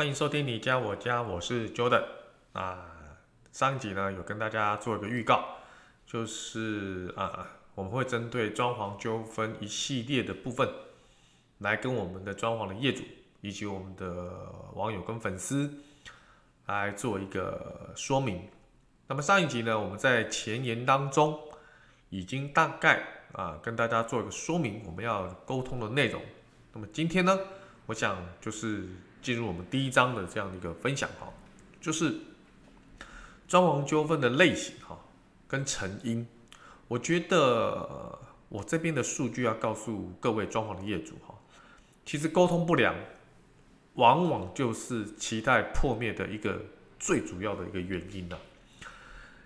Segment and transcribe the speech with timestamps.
[0.00, 2.02] 欢迎收听你家我家，我是 Jordan
[2.54, 2.86] 啊。
[3.52, 5.44] 上一集呢有跟大家做一个预告，
[6.06, 10.66] 就是啊我们会针对装潢纠纷一系列的部分，
[11.58, 13.02] 来跟我们的装潢的业主
[13.42, 15.70] 以及我们的网友跟粉丝
[16.64, 18.48] 来做一个说明。
[19.06, 21.38] 那么上一集呢我们在前言当中
[22.08, 26.22] 已经大概啊跟大家做一个说明，我们要沟通的内容。
[26.72, 27.38] 那么今天呢，
[27.84, 28.88] 我想就是。
[29.22, 31.32] 进入我们第一章的这样的一个分享哈，
[31.80, 32.14] 就是
[33.46, 34.98] 装潢纠纷的类型哈
[35.46, 36.26] 跟成因。
[36.88, 41.34] 我觉得我这边的数据要告诉各位装潢的业主哈，
[42.04, 42.94] 其实沟通不良
[43.94, 46.60] 往往就是期待破灭的一个
[46.98, 48.36] 最主要的一个原因呐。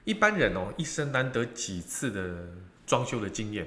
[0.05, 2.49] 一般人哦，一生难得几次的
[2.87, 3.67] 装修的经验。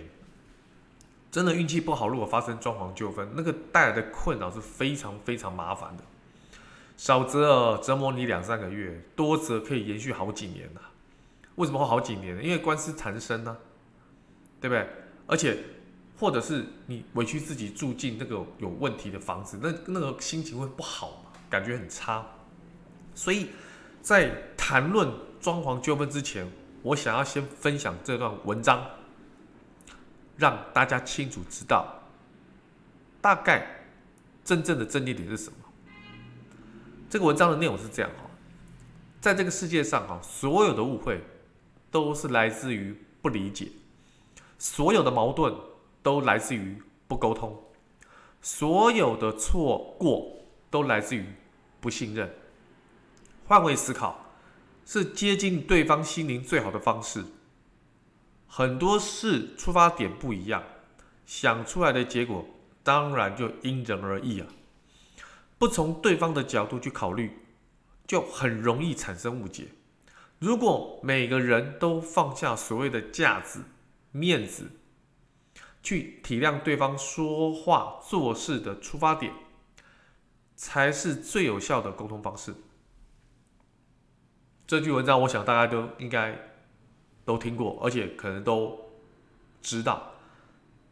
[1.30, 6.03] 真的运气不好，如果发生装潢纠纷，那个带来的困扰是非常非常麻烦的。
[6.95, 10.92] 少则折磨你两三个月，多则可以延续好几年呐、啊。
[11.56, 12.44] 为什么会好几年？
[12.44, 13.56] 因为官司缠身呢，
[14.59, 14.88] 对不对？
[15.28, 15.58] 而且，
[16.17, 22.25] 或者是你委屈自己住进那个有问题的房子，那那个心情会不好嘛，感觉很差。
[23.14, 23.50] 所以
[24.02, 26.50] 在谈论装潢纠纷之前，
[26.81, 28.84] 我想要先分享这段文章。
[30.38, 32.02] 让大家清楚知道，
[33.19, 33.66] 大概
[34.45, 35.57] 真正的争议点是什么。
[37.09, 38.29] 这个文章的内容是这样哈，
[39.19, 41.21] 在这个世界上哈，所有的误会
[41.89, 43.69] 都是来自于不理解，
[44.59, 45.53] 所有的矛盾
[46.03, 47.57] 都来自于不沟通，
[48.41, 50.38] 所有的错过
[50.69, 51.25] 都来自于
[51.79, 52.29] 不信任。
[53.47, 54.33] 换位思考
[54.85, 57.23] 是接近对方心灵最好的方式。
[58.47, 60.63] 很多事出发点不一样，
[61.25, 62.47] 想出来的结果
[62.81, 64.47] 当然就因人而异啊。
[65.59, 67.40] 不从对方的角度去考虑，
[68.07, 69.68] 就很容易产生误解。
[70.40, 73.66] 如果每个人都放下所谓的架子、
[74.12, 74.72] 面子，
[75.84, 79.34] 去体谅对方说话做事的出发点，
[80.56, 82.56] 才是最有效的沟通方式。
[84.66, 86.56] 这句文章，我想大家都应该。
[87.27, 88.89] 都听过，而且可能都
[89.61, 90.13] 知道，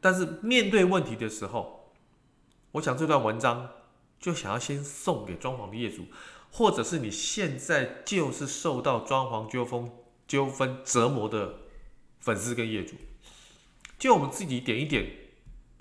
[0.01, 1.93] 但是面对问题的时候，
[2.73, 3.69] 我想这段文章
[4.19, 6.07] 就想要先送给装潢的业主，
[6.51, 9.89] 或者是你现在就是受到装潢纠纷
[10.27, 11.55] 纠纷折磨的
[12.19, 12.97] 粉丝跟业主，
[13.97, 15.09] 就我们自己点一点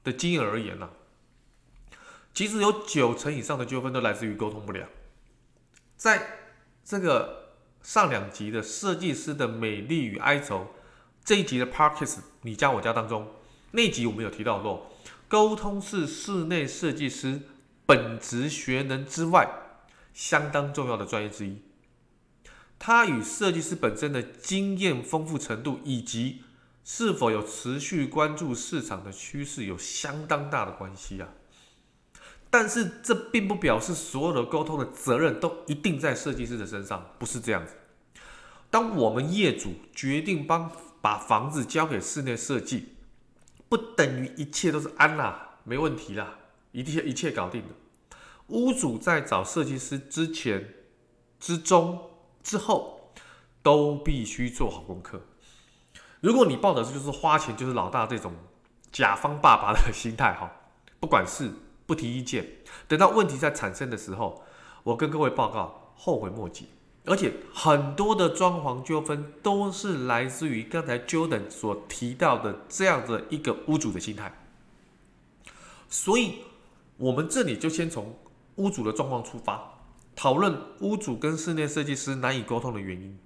[0.05, 1.99] 的经验而言呢、啊，
[2.33, 4.89] 其实有九成以上的纠纷都来自于沟通不良，
[5.97, 6.53] 在
[6.85, 7.43] 这个。
[7.85, 10.69] 上两集的设计师的美丽与哀愁，
[11.23, 13.31] 这一集的 Podcast 你家我家当中，
[13.73, 14.91] 那集我们有提到过，
[15.29, 17.43] 沟通是室内设计师
[17.85, 19.47] 本职学能之外
[20.15, 21.59] 相当重要的专业之一。
[22.79, 26.43] 它与设计师本身的经验丰富程度以及
[26.85, 31.29] 是否有持续关注市场的趋势有相当大的关系啊。
[32.55, 37.75] 但是这并不表示所有的沟通的责任都一定在设计师的身上，不是这样子。
[38.71, 40.71] 当我们业主决定帮
[41.03, 42.95] 把房子交给室内设计，
[43.69, 46.39] 不等于一切都是安啦，没问题啦，
[46.71, 47.69] 一切一切搞定的。
[48.47, 50.75] 屋主在找设计师之前、
[51.41, 52.09] 之中、
[52.41, 53.13] 之后，
[53.65, 55.21] 都必须做好功课。
[56.21, 58.33] 如果你抱的是就是花钱就是老大这种
[58.93, 60.53] 甲方爸爸的心态哈，
[61.01, 61.51] 不管是。
[61.87, 62.47] 不提意见，
[62.89, 64.43] 等到问题在产生的时候，
[64.83, 66.67] 我跟各位报告，后悔莫及。
[67.07, 74.33] 而且很多的装潢纠纷都是来自于刚才 Jordan 所提到的这样的一个屋主的心态。
[75.91, 76.37] 所以，
[76.97, 78.19] 我们这里就先从
[78.57, 79.83] 屋主的状况出发，
[80.17, 83.19] 讨论屋主跟室内设计师难以沟通的原因。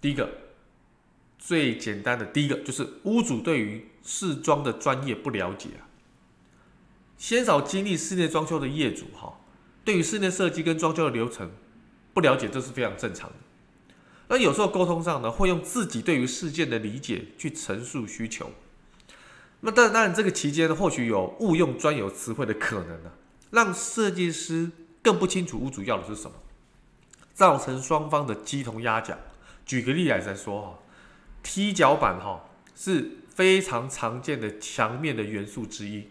[0.00, 0.30] 第一个，
[1.40, 5.89] 最简单的第一个就是屋主对于试装的专业不了解啊。
[7.20, 9.38] 鲜少经历室内装修的业主，哈，
[9.84, 11.50] 对于室内设计跟装修的流程
[12.14, 13.36] 不了解，这是非常正常的。
[14.28, 18.50] 那有时候沟通上呢，会用自己对于事件的理解去陈述需求。
[19.60, 23.10] 那但，当然这个期间，或许有误用专有词汇的可能呢，
[23.50, 24.70] 让设计师
[25.02, 26.32] 更不清楚屋主要的是什么。
[27.34, 29.18] 造成双方的鸡同鸭讲。
[29.66, 30.78] 举个例来再说哈，
[31.42, 36.08] 踢脚板哈是非常常见的墙面的元素之一，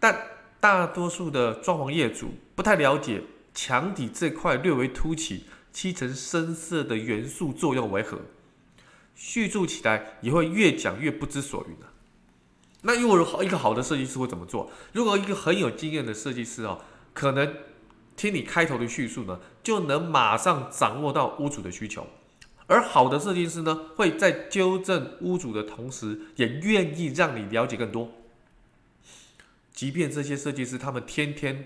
[0.00, 0.20] 但
[0.60, 3.22] 大多数的装潢业主不太了解
[3.54, 8.18] 墙体这块略微凸起、漆成深色的元素作用为何，
[9.14, 11.92] 叙述起来也会越讲越不知所云了。
[12.82, 14.70] 那如果一个好的设计师会怎么做？
[14.92, 16.80] 如果一个很有经验的设计师哦，
[17.12, 17.54] 可能
[18.16, 22.06] 听你开头的叙述呢，就能马上掌握到屋主的需求。
[22.66, 28.10] 而好的设计师呢，会在纠正屋主的同时，也愿意让你了解更多。
[29.78, 31.64] 即便这些设计师他们天天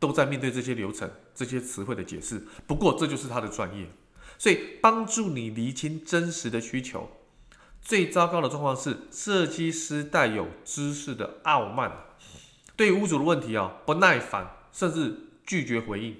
[0.00, 3.88] 都在面对这些流程、这些词汇的解释，不过这就是他的专业，
[4.36, 7.08] 所以帮助你厘清真实的需求。
[7.80, 11.92] 最糟糕的状况是，设计师带有知识的傲慢，
[12.74, 15.14] 对屋主的问题啊不耐烦，甚至
[15.46, 16.16] 拒绝回应。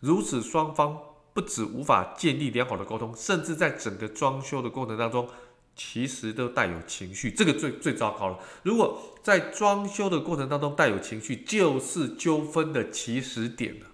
[0.00, 0.98] 如此，双方
[1.34, 5.28] 不止无法建立良好的沟通，甚至在整个装修的过程当中，
[5.76, 7.30] 其实都带有情绪。
[7.30, 8.38] 这个最最糟糕了。
[8.64, 13.86] 如果在装修的过程当中带有情绪，就是纠纷的起始点了。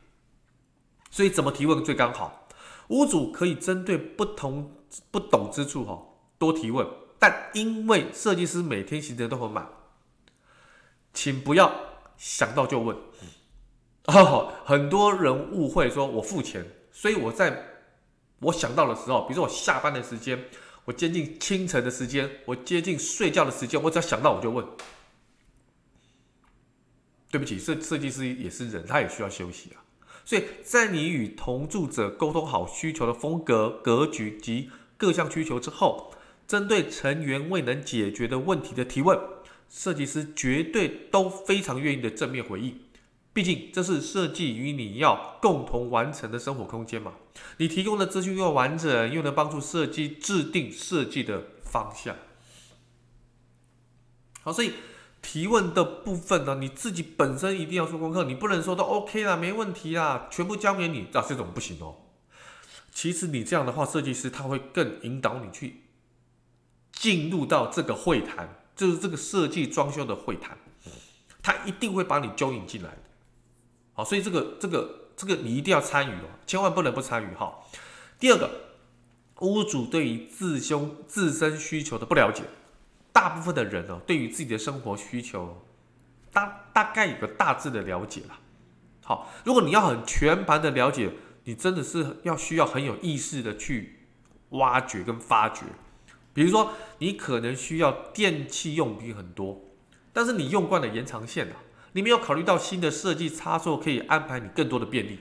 [1.11, 2.49] 所以，怎么提问最刚好？
[2.89, 4.77] 屋主可以针对不同
[5.11, 6.03] 不懂之处哈，
[6.39, 6.87] 多提问。
[7.19, 9.69] 但因为设计师每天行程都很满，
[11.13, 11.73] 请不要
[12.17, 12.97] 想到就问。
[14.07, 17.67] 哦，很多人误会说我付钱，所以我在
[18.41, 20.47] 我想到的时候，比如说我下班的时间，
[20.85, 24.67] 我接近清晨的时间，我接近睡觉的时间，我只要想到我就问。
[27.31, 29.85] 对不起，设设计师也是人，他也需要休息啊。
[30.25, 36.13] 所以在你与同住者沟通好需求的风格、格局及各项需求之后，
[36.47, 39.19] 针对成员未能解决的问题的提问，
[39.71, 42.79] 设计师绝对都非常愿意的正面回应。
[43.33, 47.15] 毕竟这是设计与你要共同完成的生活空间嘛。
[47.57, 52.17] 你提供的资讯又完整，又能帮助设计制定设计的方向。
[54.43, 54.73] 好，所以
[55.23, 61.97] 提问的部分呢，你自己本身一定要做功课，你不能说都 OK 啦，没问题啦，全部交给你，啊，这种不行哦。
[62.91, 65.83] 其实你这样的话，设计师他会更引导你去。
[66.93, 70.57] 进入到这个会谈，就是这个设计装修的会谈，
[71.43, 73.03] 他一定会把你揪引进来的。
[73.95, 77.61] 好，所以这个这个这个你一定要参与哦，千万不能不参与哈。
[78.19, 78.51] 第二个，
[79.41, 82.45] 屋主对于自胸自身需求的不了解，
[83.13, 85.63] 大部分的人呢，对于自己的生活需求
[86.33, 88.39] 大大概有个大致的了解了。
[89.05, 91.13] 好，如果你要很全盘的了解，
[91.45, 94.07] 你真的是要需要很有意识的去
[94.51, 95.65] 挖掘跟发掘。
[96.33, 99.61] 比如说，你可能需要电器用品很多，
[100.15, 101.57] 但是你用惯了延长线了，
[101.93, 105.19] 你没有考虑到新的设计插座可以安排你更多的便利，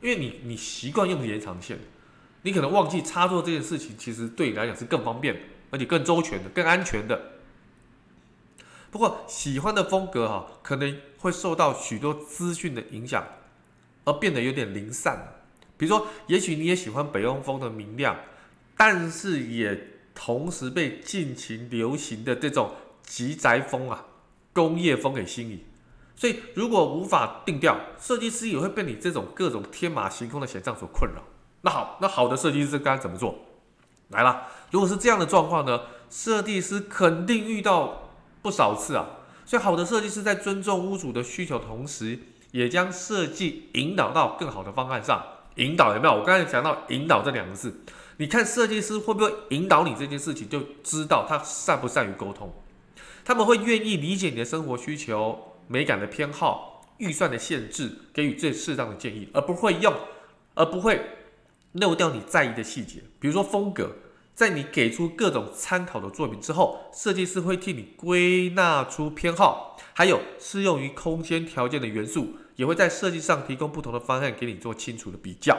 [0.00, 1.78] 因为你你习惯用延长线，
[2.42, 5.40] 你可能忘记插座这件事情，其实对你来讲是更方便，
[5.70, 7.32] 而且更周全的、更安全的。
[8.90, 13.26] 不过喜欢的风格哈，可能会受到许多资讯的影响，
[14.04, 15.42] 而变得有点零散。
[15.76, 18.16] 比如说，也许你也喜欢北欧风的明亮。
[18.76, 22.72] 但是也同时被近期流行的这种
[23.04, 24.04] 极宅风啊、
[24.54, 25.62] 工业风给吸引，
[26.16, 31.20] 所以如果无法定调，设计师也会被你这种各种天马行空的想象所困扰。
[31.62, 33.34] 那好，那好的设计师该怎么做？
[34.10, 38.10] 来了，如果是这样的状况呢，设计师肯定遇到
[38.42, 39.06] 不少次啊。
[39.44, 42.18] 所以好的设计师在尊重屋主的需求同时，
[42.52, 45.22] 也将设计引导到更好的方案上。
[45.56, 46.14] 引导有没有？
[46.14, 47.80] 我刚才讲到引导这两个字。
[48.18, 52.52] 你看设计师会不会引导你这件事情，就知道他善不善于沟通。
[53.24, 59.94] 他们会愿意理解你的生活需求、美感的偏好、预算的限制，给予最适当的建议，而不会用，
[60.54, 61.00] 而不会
[61.72, 63.02] 漏掉你在意的细节。
[63.18, 63.96] 比如说风格，
[64.34, 75.58] 在你给出各种参考的作品之后，设计师会替你归纳出偏好，还有适用于空间条件的元素，也会在设计上提供不同的方案给你做清楚的比较。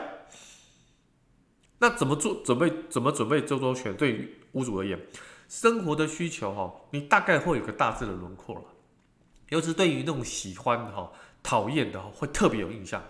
[1.80, 2.72] 那怎么做准备？
[2.90, 3.96] 怎么准备周周全？
[3.98, 4.98] 对于屋主而言，
[5.48, 8.62] 生活的需求哈，你大概会有个大致的轮廓了。
[9.50, 11.12] 尤其对于那种喜欢的哈、
[11.44, 13.02] 讨厌的哈，会特别有印象。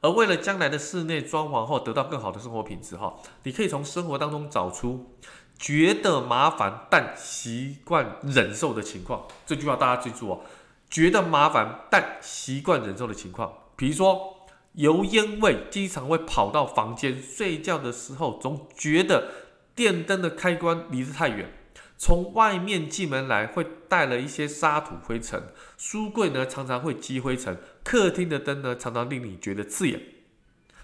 [0.00, 5.16] 而为了将来的室内装潢后得到更好的生活品质哈，你可以从生活当中找出
[5.58, 9.26] 觉得麻烦但习惯忍受的情况。
[9.46, 10.40] 这句话大家记住哦，
[10.88, 14.36] 觉得麻烦但习惯忍受的情况，比如说。
[14.74, 19.28] 油烟味经常会跑到房间，睡觉的时候总觉得
[19.74, 21.52] 电灯的开关离得太远，
[22.00, 30.00] 从外面进门来会带了一些沙土灰尘，书柜呢常常会积灰尘，客厅的灯呢常常令你觉得刺眼。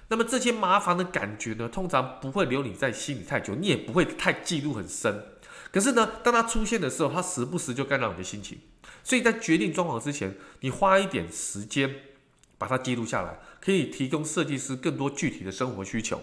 [0.09, 5.25] 那么这些麻烦的感觉呢，通常不会留你在心里太久，你也不会太记录很深。
[5.73, 8.59] 可是呢，当它出现的时候，它时不时就干扰你的心情。
[9.03, 12.03] 所以在决定装潢之前，你花一点时间
[12.59, 16.21] 把它记录下来，可以提供设计师更多具体的生活需求。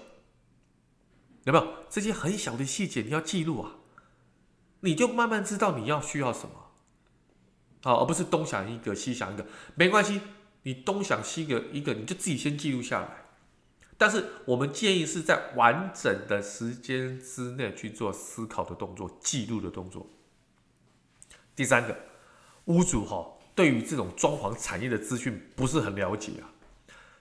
[1.46, 3.78] 有没有这些很小的细节你要记录啊？
[4.84, 6.72] 你就慢慢知道你要需要什么，
[7.84, 9.46] 好，而不是东想一个西想一个。
[9.76, 10.20] 没关系，
[10.64, 13.26] 你东想西个一个，你就自己先记录下来。
[13.98, 20.06] 但是我们建议是在完整的时间之内去做思考的动作、记录的动作。
[21.56, 21.98] 第三个，
[22.66, 26.52] 屋主哈对于这种装潢产业的资讯不是很了解啊，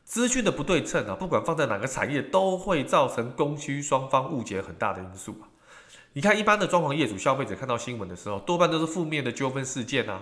[0.03, 5.52] 资讯的不对称啊，不管放在哪个产业，都会造成供需双方误解很大的因素啊。
[6.15, 10.21] 你看，一般的装潢业主、消费者看到新闻的时候，多半都是负面的纠纷事件啊，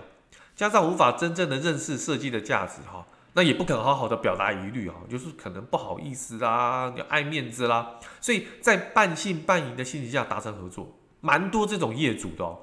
[0.55, 3.05] 加上无法真正的认识设计的价值哈。
[3.33, 12.57] 那也不肯好好的表达疑虑啊，就是可能不好意思啦，要爱面子啦，所以在半信半疑的心情下达成合作，蛮多这种业主的哦。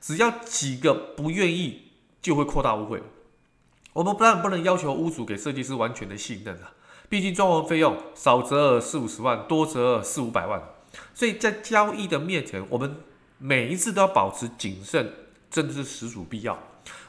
[0.00, 3.00] 只要几个不愿意，就会扩大误会。
[3.92, 6.72] 我们当然不能要求屋主给设计师完全的信任啊，
[7.08, 10.62] 毕竟装潢费用少则四五十万，多则四五百万，
[11.14, 12.96] 所以在交易的面前，我们
[13.38, 15.12] 每一次都要保持谨慎，
[15.50, 16.58] 真的是实属必要。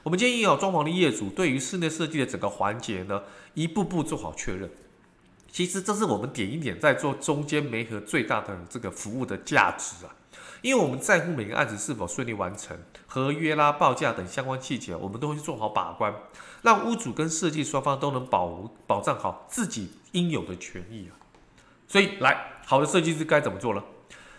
[0.03, 3.23] 我们建议哦，装潢的业主对于室内设计的整个环节呢，
[3.53, 4.69] 一步步做好确认。
[5.51, 10.15] 其实这是我们点一点在做中间媒合最大的这个服务的价值啊，
[10.61, 16.13] 因为我们在乎每个案子是否顺利完成，合约啦、报价等相关细节，我们都会做好把关，
[16.63, 21.22] 让屋主跟设计双方都能保保障好自己应有的权益啊。
[21.87, 23.83] 所以，来，好的设计师该怎么做呢？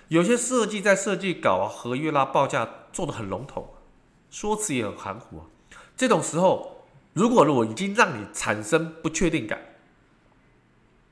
[0.08, 3.68] 有些设计在设计稿啊、合约啦、报价做得很笼统。
[4.30, 5.44] 说辞也很含糊啊，
[5.96, 9.60] 这种时候，如果我已经让你产生不确定感，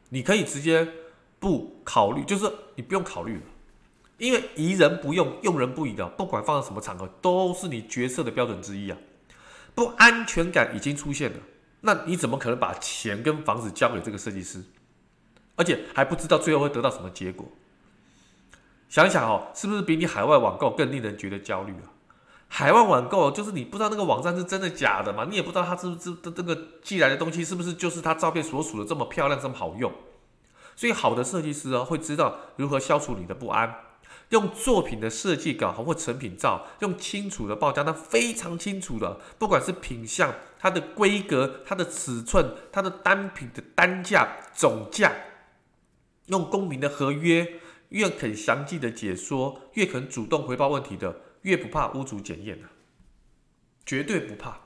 [0.08, 0.88] 你可以直接
[1.38, 3.42] 不考虑，就是你不用考虑了，
[4.18, 8.98] 因为疑人不用，用人不疑的，不管放在什么场合，都是你决策的标准之一啊。
[9.74, 11.38] 不安全感已经出现了，
[11.82, 14.64] 那你怎么可能把钱跟房子交给这个设计师，
[15.56, 17.46] 而且还不知道最后会得到什么结果？
[18.88, 21.88] 想想哦，是不是比你海外网购更令人觉得焦虑啊？
[22.48, 25.26] 海外网购就是你不知道那个网站是真的假的嘛？
[25.30, 29.90] 你也不知道它是不是这这个寄来的东西是不是就是它照片所属的这么漂亮这么好用？
[30.76, 33.74] 所以好的设计师啊会知道如何消除你的不安，
[34.28, 45.10] 用作品的设计稿或成品照，用清楚的报价，那非常清楚的，不管是品相、它的规格、它的尺寸、它的单品的单价、总价，
[46.26, 47.60] 用公平的合约，
[47.90, 51.22] 越肯详细的解说，越肯主动回报问题的。
[51.42, 52.68] 越不怕屋主检验的，
[53.84, 54.60] 绝对不怕。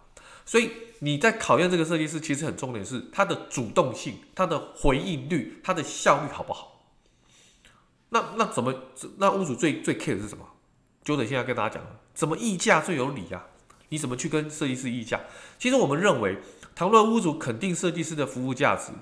[0.44, 6.92] 所以你在考验这个设计师，其实很重点是他的主动性、他的回应率、他的效率好不好？
[8.10, 8.74] 那那怎么？
[9.16, 10.46] 那屋主最最 care 的是什么？
[11.02, 13.46] 就等现在跟大家讲，怎么议价最有理啊？
[13.88, 15.18] 你怎么去跟设计师议价？
[15.58, 16.36] 其实我们认为，
[16.74, 18.92] 倘若屋主肯定设计师的服务价值，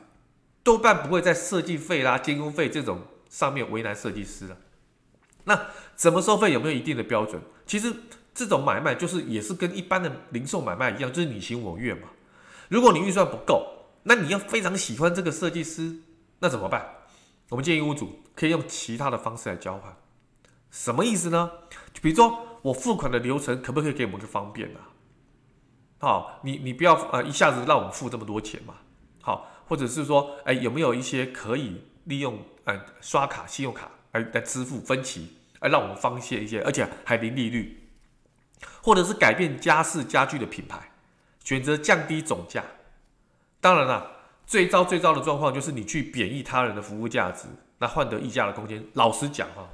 [0.65, 4.57] 多半不会在设计费啦、监工费这种上面为难设计师了。
[5.45, 7.41] 那怎么收费有没有一定的标准？
[7.67, 7.95] 其实
[8.35, 12.09] 这种买卖就是也是跟一般的零售买卖一样，就是你情我愿嘛。
[12.69, 13.67] 如果你预算不够，
[14.05, 15.97] 那你要非常喜欢这个设计师，
[16.39, 16.85] 那怎么办？
[17.51, 19.95] 我们建议屋主可以用其他的方式来交换。
[20.71, 21.51] 什么意思呢？
[21.93, 24.89] 就比如说我付款的流程可不可以给我们个方便啊？
[25.99, 28.75] 好，你你不要呃一下子让我们付这么多钱嘛。
[29.21, 35.39] 好，或者是说，哎，有没有一些可以利用呃刷卡、信用卡来来支付分期？
[35.61, 37.89] 来让我们方便一些，而且还零利率，
[38.83, 40.93] 或者是改变家饰家具的品牌，
[41.43, 42.63] 选择降低总价。
[43.63, 44.11] 当然了，
[44.47, 47.47] 最糟最糟的状况就是你去贬义他人的服务价值，
[47.79, 48.85] 那换得溢价的空间。
[48.93, 49.67] 老实讲哈，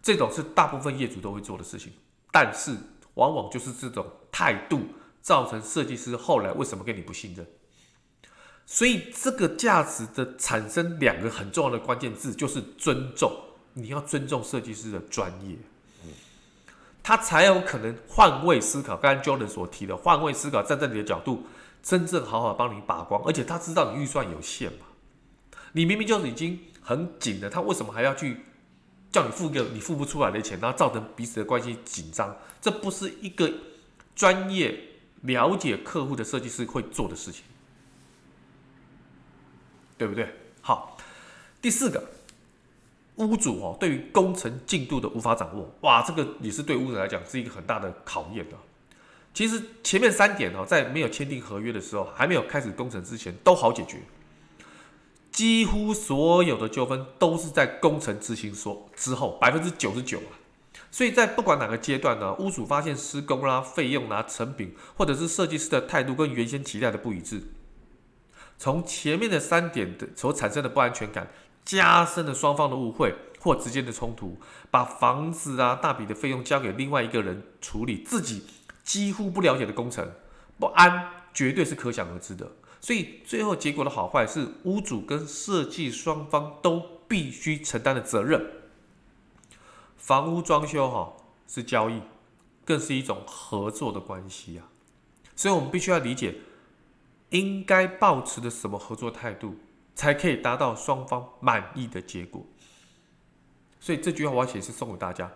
[0.00, 1.92] 这种是大部分业主都会做的事情，
[2.32, 2.74] 但是
[3.14, 4.80] 往往就是这种态度
[5.20, 7.46] 造成设计师后来为什么跟你不信任。
[8.66, 13.32] 所以这个价值的产生，两个很重要的关键字就是尊重。
[13.74, 15.56] 你要尊重设计师的专业，
[17.02, 18.96] 他才有可能换位思考。
[18.96, 21.46] 刚刚 Jordan 所提的换位思考，站在你的角度，
[21.82, 24.86] 真正好好帮你把关，而且他知道你预算有限嘛。
[25.72, 28.40] 你明明就是已经很紧了，他为什么还要去
[29.12, 32.34] 叫你付个你付不出来的钱，然后造成彼此的关系紧张？
[32.60, 33.52] 这不是一个
[34.14, 34.76] 专业
[35.20, 37.44] 了解客户的设计师会做的事情，
[39.98, 40.28] 对不对？
[40.60, 40.96] 好，
[41.60, 42.10] 第四个。
[43.16, 48.56] 屋主哦，对于工程进度的无法掌握，哇，这个也是对屋主来讲是一个很大的考验的。
[49.32, 54.02] 其实前面三点哦，在没有签订合约的时候，还没有开始工程之前，都好解决。
[55.32, 60.36] 几乎所有的纠纷都是在工程执行所之后，百分之九十九啊。
[60.90, 67.42] 所以在不管哪个阶段呢，屋主发现施工啦、费用啦、成品，或者是设计师的态度跟原先期待的不一致，
[68.58, 71.30] 从前面的三点的所产生的不安全感，
[71.64, 74.38] 加深了双方的误会或之间的冲突，
[74.70, 78.44] 把房子啊大笔的费用交给另外一个人处理，自己
[78.82, 80.12] 几乎不了解的工程，
[80.58, 82.52] 不安绝对是可想而知的。
[82.80, 88.44] 所以最后结果的好坏是屋主跟设计双方都必须承担的责任。
[89.96, 91.12] 房屋装修哈
[91.48, 92.00] 是交易，
[92.64, 94.68] 更是一种合作的关系啊，
[95.34, 96.36] 所以我们必须要理解，
[97.30, 99.56] 应该抱持的什么合作态度，
[99.94, 102.44] 才可以达到双方满意的结果。
[103.80, 105.32] 所以这句话我要写是送给大家：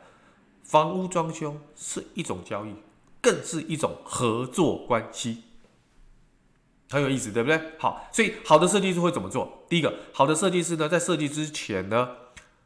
[0.63, 2.75] 房屋装修是一种交易，
[3.21, 5.45] 更是一种合作关系，
[6.91, 7.73] 很有意思，对不对？
[7.79, 9.65] 好，所以好的设计师会怎么做？
[9.69, 12.17] 第一个，好的设计师呢，在设计之前呢。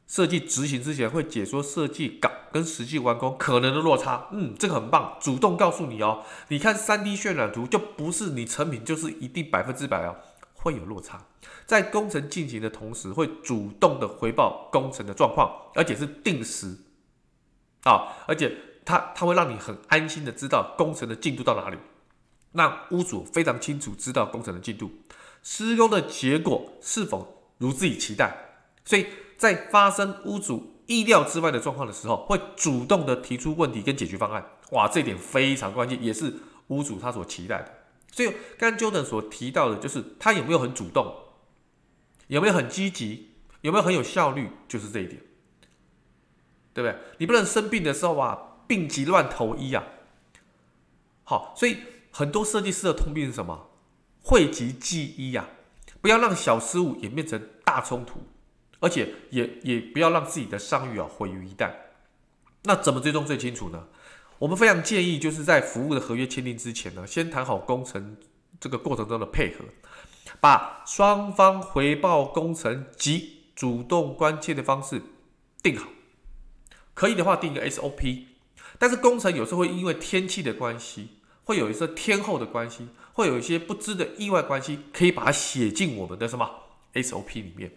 [0.07, 6.23] 设计执行之前会解说设计稿跟实际完工可能的落差，嗯，这个很棒，主动告诉你哦。
[6.47, 10.15] 你看 3D 渲染图就不是你成品就是一定百分之百哦，
[10.53, 11.27] 会有落差。
[11.67, 16.79] 在工程进行的同时，会主动的回报工程的状况，而且是定时，
[17.83, 21.77] 啊，而且它它会让你很安心的知道工程的进度到哪里，
[22.53, 24.93] 让屋主非常清楚知道工程的进度，
[25.43, 29.07] 施工的结果是否如自己期待，所以。
[29.37, 34.45] 在发生屋主意料之外的状况的时候，会主动的提出问题跟解决方案。
[34.71, 36.35] 哇，这一点非常关键，也是
[36.69, 37.85] 屋主他所期待的。
[38.13, 41.15] 所以，刚刚 Jordan 所提到的，就是他有没有很主动，
[42.29, 43.31] 有没有很积极，
[43.63, 45.21] 有没有很有效率，就是这一点，
[46.73, 46.97] 对不对？
[47.19, 49.85] 你不能生病的时候啊，病急乱投医啊。
[51.25, 51.79] 好，所以
[52.11, 53.71] 很多设计师的通病是什么？
[54.23, 55.49] 讳疾忌医呀，
[56.01, 58.21] 不要让小失误演变成大冲突。
[58.81, 61.71] 而且也也不要让自己的商誉啊毁于一旦。
[62.63, 63.89] 那怎么追踪最清楚呢？
[64.39, 68.17] 我们非常建议就是在服务的合约签订之前呢，先谈好工程
[68.59, 69.65] 这个过程中的配合，
[70.41, 75.01] 把双方回报工程及主动关切的方式
[75.63, 75.89] 定好。
[76.95, 78.25] 可以的话，定一个 SOP。
[78.79, 86.51] 但是工程有时候会因为天气的关系，会有一些天候的关系，会有一些不知的意外关系，可以把它写进我们的什么
[86.95, 87.71] SOP 里面。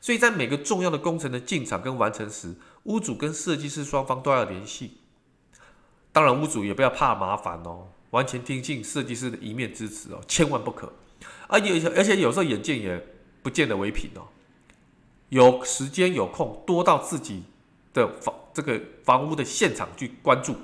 [0.00, 4.98] 所以在每个重要的工程的进场跟完成时，屋主跟设计师双方都要联系。
[6.12, 10.92] 当然，屋主也不要怕麻烦哦，完全听信设计师的一面之词哦，千万不可。
[11.48, 13.06] 而且而且有时候眼见也
[13.42, 14.28] 不见得为凭哦。
[15.28, 17.42] 有时间有空，多到自己
[17.92, 20.56] 的房这个房屋的现场去关注。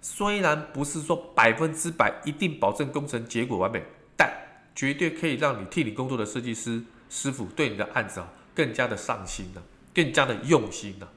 [0.00, 3.82] 虽然不是说百分之百一定保证工程结果完美，
[4.16, 4.30] 但
[4.74, 6.82] 绝对可以让你替你工作的设计师。
[7.08, 9.62] 师傅对你的案子啊，更加的上心了，
[9.94, 11.12] 更加的用心了。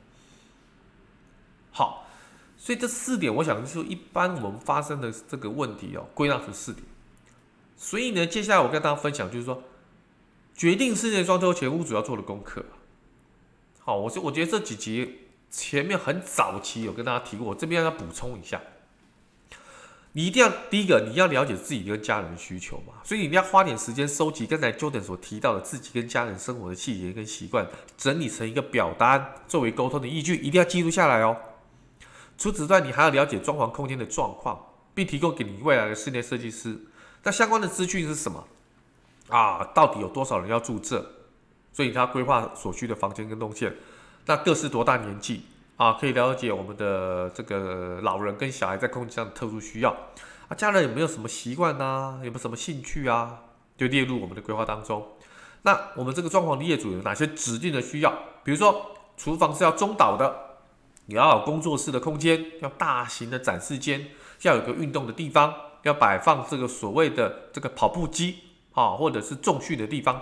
[1.72, 2.08] 好，
[2.58, 6.86] 所以这四点，我想就是一般我们发生的这个问题哦，归纳成四点。
[7.78, 9.64] 所以呢，接下来我跟大家分享，就是说，
[10.56, 12.66] 决定室内装修前屋主要做的功课。
[13.80, 18.62] 好，我我觉得这几集前面很早期有跟大家提过，我这边要补充一下。
[20.14, 27.66] 你一定要第一个，你要了解自己跟家人的需求嘛，所以你要花点时间收集刚才 Jordan 所提到的自己跟家人生活的细节跟习惯，
[27.98, 31.38] 整理成一个表单作为沟通的依据，一定要记录下来哦。
[32.38, 34.60] 除此之外，你还要了解装潢空间的状况，
[34.94, 36.78] 并提供给你未来的室内设计师。
[37.24, 38.46] 那相关的资讯是什么？
[39.30, 41.06] 啊，到底有多少人要住这？
[41.72, 43.74] 所以他规划所需的房间跟动线，
[44.26, 45.44] 那各是多大年纪？
[45.82, 49.90] 啊，可以了解我们的这个老人跟小孩在空间上的特殊需要
[50.48, 52.20] 啊，家人有没有什么习惯呢？
[52.20, 53.40] 有没有什么兴趣啊？
[53.76, 55.04] 就列入我们的规划当中。
[55.64, 58.14] 那我们这个装潢的业主有哪些指定的需要？
[58.44, 60.60] 比如说，厨房是要中岛的，
[61.08, 64.10] 你要有工作室的空间，要大型的展示间，
[64.44, 68.38] 要有个运动的地方，要摆放这个所谓的这个跑步机
[68.74, 70.22] 啊，或者是重训的地方。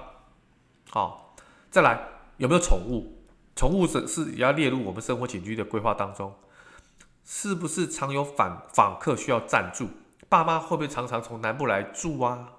[0.89, 1.36] 好，
[1.69, 3.19] 再来有没有宠物？
[3.60, 6.34] 宠物是是也要列入我们生活起居的规划当中，
[7.26, 9.89] 是不是常有访访客需要暂住？
[10.30, 12.54] 爸妈会不会常常从南部来住啊？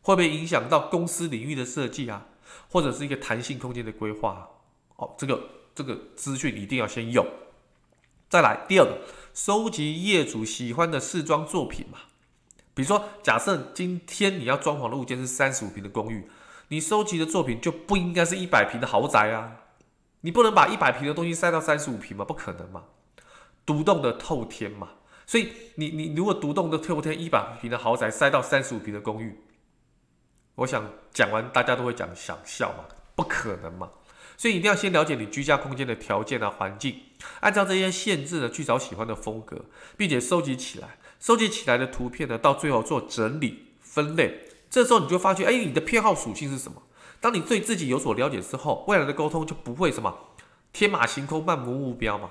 [0.00, 2.24] 会不会影响到公司领域的设计啊？
[2.70, 4.48] 或者是一个弹性空间的规划？
[4.96, 5.38] 哦，这个
[5.74, 7.26] 这个资讯一定要先有。
[8.30, 9.00] 再来第二个，
[9.34, 11.98] 收集业主喜欢的试装作品嘛。
[12.72, 16.26] 比如说，假设今天你要装潢的物件是三十五平的公寓，
[16.68, 19.52] 你收集的作品就不应该是一百平的豪宅啊。
[20.22, 22.24] 你不能把一百平的东西塞到三十五平嘛？
[22.24, 22.84] 不可能嘛！
[23.64, 24.88] 独栋的透天嘛，
[25.26, 29.38] 所以你你如果独栋的透天一百平的豪宅塞到三十五平的公寓，
[30.54, 33.90] 我想讲完大家都会讲想笑嘛，不可能嘛。
[34.36, 37.00] 所以一定要先了解你居家空间的条件啊、环境，
[37.40, 40.96] 按照这些限制呢去找喜欢的风格，并且收集起来。
[41.20, 44.44] 收集起来的图片呢，到最后做整理分类。
[44.70, 46.82] 这时候你就发现，哎，你的偏好属性是什么？
[47.20, 50.16] 当你对自己有所了解之后，未来的沟通就不会什么
[50.72, 52.30] 天马行空、漫无目标嘛。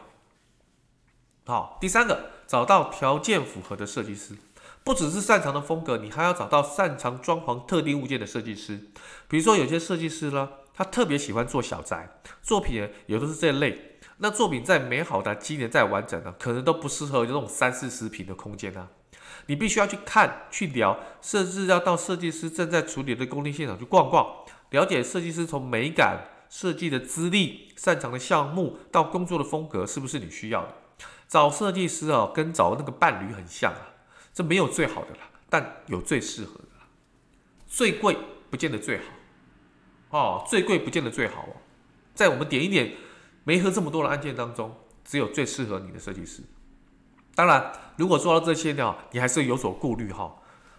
[1.45, 4.35] 好，第三个，找到条件符合的设计师，
[4.83, 8.79] 不只是擅长的风格，你还要找到擅长装潢特定物件的设计师。
[9.27, 10.49] 比如说，有些设计师呢。
[10.77, 13.97] 他特别喜欢做小宅作品，也都是这类。
[14.17, 18.87] 那作品再美好的，今年再完整呢，可能都不适合这种三四十平的空间啊。
[19.47, 30.75] 你必须要去看、去聊，甚至要到设计师正在处理的工地现场去逛逛，了解设计师从美感、设计的资历、擅长的项目到工作的风格，是不是你需要的？
[31.27, 33.95] 找设计师啊，跟找那个伴侣很像啊。
[34.33, 36.67] 这没有最好的啦，但有最适合的。
[37.65, 38.17] 最贵
[38.49, 39.03] 不见得最好。
[40.09, 41.55] 哦，最贵不见得最好哦，
[42.13, 42.93] 在我们点一点
[43.43, 46.43] 没和这么多的案件当中，只有最适合你的设计师。
[47.37, 50.37] 当然，如果做到这些呢，你还是有所顾虑哈。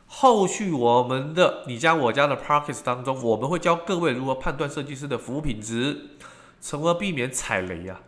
[0.09, 6.17] 后续我们的你家我家的 Podcast 当中，我们会教各位如何判断设计师的服务品质，
[6.61, 8.01] 从而避免踩雷呀。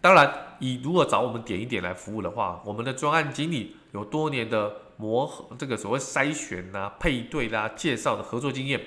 [0.00, 8.80] 当然，以如果找我们点一点来服务的话，我们的专案经理有多年的磨合，这个所谓筛选呐、啊、配对啦、介绍的合作经验。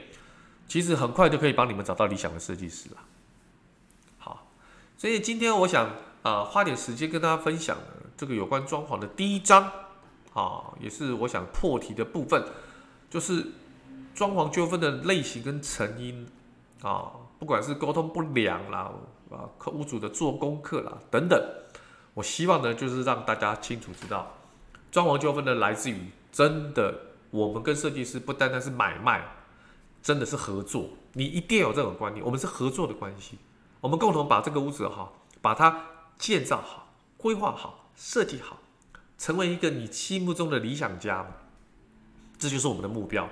[0.65, 2.97] 其实很快就可以帮你们找到理想的设计师了。
[4.17, 4.47] 好，
[4.95, 5.89] 所以今天我想
[6.23, 7.75] 啊、花点时间跟大家分享
[8.19, 9.71] 这个有关装潢的第一章，
[10.33, 12.43] 啊，也是我想破题的部分，
[13.09, 13.47] 就是
[14.13, 16.27] 装潢纠纷的类型跟成因
[16.81, 18.91] 啊，不管是沟通不良啦，
[19.31, 21.41] 啊，客屋主的做功课啦等等，
[22.13, 24.33] 我希望呢就是让大家清楚知道，
[24.91, 26.93] 装潢纠纷的来自于真的
[27.31, 29.25] 我们跟设计师不单单是买卖。
[30.01, 32.25] 真的是合作，你一定有这种观念。
[32.25, 33.37] 我们是合作的关系，
[33.81, 38.61] 我们共同把这个屋子哈，把它建造好、规划好、设计好，
[39.17, 41.35] 成为一个你心目中的理想家嘛。
[42.37, 43.29] 这就是我们的目标。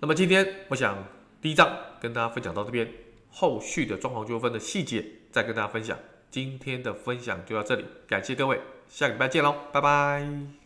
[0.00, 1.04] 那么今天我想
[1.42, 2.90] 第一章跟大家分享到这边，
[3.30, 5.98] 后续的装潢纠纷的细节再跟大家分享。
[6.30, 10.65] 今天的分享就到这里，感谢各位，下个礼拜见喽，拜拜。